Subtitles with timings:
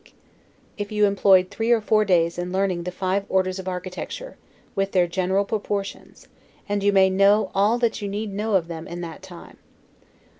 [0.01, 2.91] It would not be amiss, if you employed three or four days in learning the
[2.91, 4.35] five orders of architecture,
[4.73, 6.27] with their general proportions;
[6.67, 9.57] and you may know all that you need know of them in that time.